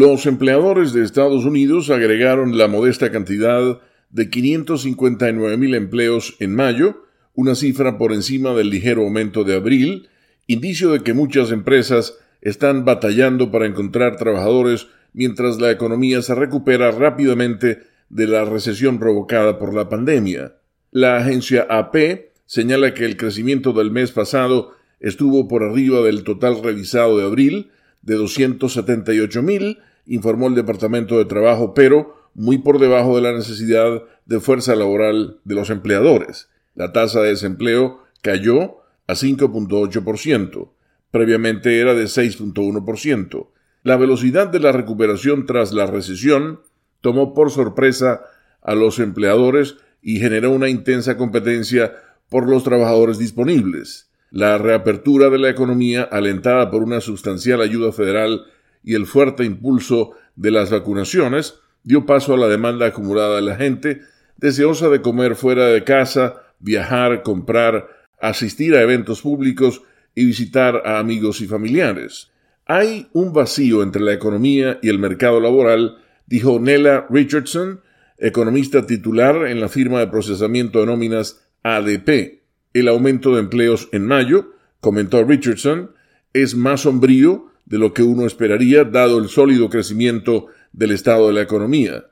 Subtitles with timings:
[0.00, 7.04] Los empleadores de Estados Unidos agregaron la modesta cantidad de 559 mil empleos en mayo,
[7.34, 10.08] una cifra por encima del ligero aumento de abril,
[10.46, 16.90] indicio de que muchas empresas están batallando para encontrar trabajadores mientras la economía se recupera
[16.92, 20.54] rápidamente de la recesión provocada por la pandemia.
[20.92, 26.62] La agencia AP señala que el crecimiento del mes pasado estuvo por arriba del total
[26.62, 27.70] revisado de abril,
[28.00, 29.76] de 278 mil,
[30.06, 35.40] informó el Departamento de Trabajo, pero muy por debajo de la necesidad de fuerza laboral
[35.44, 36.48] de los empleadores.
[36.74, 40.70] La tasa de desempleo cayó a 5.8%.
[41.10, 43.48] Previamente era de 6.1%.
[43.82, 46.60] La velocidad de la recuperación tras la recesión
[47.00, 48.22] tomó por sorpresa
[48.62, 51.94] a los empleadores y generó una intensa competencia
[52.28, 54.10] por los trabajadores disponibles.
[54.30, 58.44] La reapertura de la economía, alentada por una sustancial ayuda federal
[58.82, 63.56] y el fuerte impulso de las vacunaciones, dio paso a la demanda acumulada de la
[63.56, 64.00] gente,
[64.36, 67.88] deseosa de comer fuera de casa, viajar, comprar,
[68.20, 69.82] asistir a eventos públicos
[70.14, 72.30] y visitar a amigos y familiares.
[72.66, 77.80] Hay un vacío entre la economía y el mercado laboral, dijo Nella Richardson,
[78.18, 82.42] economista titular en la firma de procesamiento de nóminas ADP.
[82.72, 85.92] El aumento de empleos en mayo, comentó Richardson,
[86.32, 91.34] es más sombrío de lo que uno esperaría dado el sólido crecimiento del estado de
[91.34, 92.04] la economía.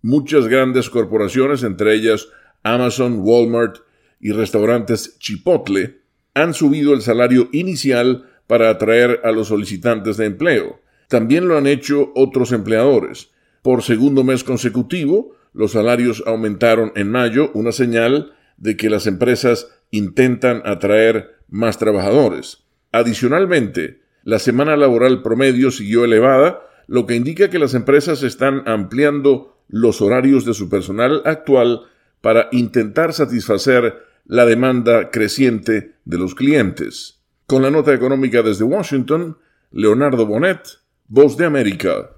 [0.00, 2.28] Muchas grandes corporaciones, entre ellas
[2.62, 3.76] Amazon, Walmart
[4.20, 6.00] y restaurantes Chipotle,
[6.34, 10.80] han subido el salario inicial para atraer a los solicitantes de empleo.
[11.08, 13.30] También lo han hecho otros empleadores.
[13.60, 19.68] Por segundo mes consecutivo, los salarios aumentaron en mayo, una señal de que las empresas
[19.90, 22.64] intentan atraer más trabajadores.
[22.92, 29.56] Adicionalmente, la semana laboral promedio siguió elevada, lo que indica que las empresas están ampliando
[29.68, 31.82] los horarios de su personal actual
[32.20, 37.20] para intentar satisfacer la demanda creciente de los clientes.
[37.46, 39.38] Con la nota económica desde Washington,
[39.70, 40.60] Leonardo Bonet,
[41.08, 42.12] Voz de América.